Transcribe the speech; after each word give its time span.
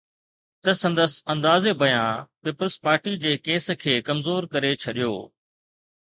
ته 0.63 0.71
سندس 0.81 1.13
انداز 1.33 1.63
بيان 1.81 2.15
پيپلز 2.43 2.75
پارٽي 2.85 3.13
جي 3.25 3.33
ڪيس 3.47 3.67
کي 3.83 3.93
ڪمزور 4.07 4.41
ڪري 4.53 4.71
ڇڏيو 4.83 5.13